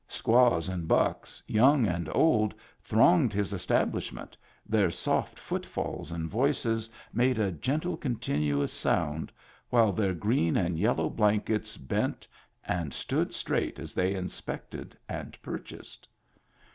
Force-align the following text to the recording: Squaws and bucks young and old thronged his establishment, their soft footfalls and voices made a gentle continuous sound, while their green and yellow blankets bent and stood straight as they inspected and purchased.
Squaws 0.07 0.67
and 0.67 0.87
bucks 0.87 1.43
young 1.45 1.85
and 1.85 2.09
old 2.15 2.55
thronged 2.83 3.33
his 3.33 3.53
establishment, 3.53 4.35
their 4.65 4.89
soft 4.89 5.37
footfalls 5.37 6.11
and 6.11 6.27
voices 6.27 6.89
made 7.13 7.37
a 7.37 7.51
gentle 7.51 7.95
continuous 7.95 8.73
sound, 8.73 9.31
while 9.69 9.91
their 9.93 10.15
green 10.15 10.57
and 10.57 10.79
yellow 10.79 11.07
blankets 11.07 11.77
bent 11.77 12.27
and 12.65 12.95
stood 12.95 13.31
straight 13.31 13.77
as 13.77 13.93
they 13.93 14.15
inspected 14.15 14.97
and 15.07 15.39
purchased. 15.43 16.07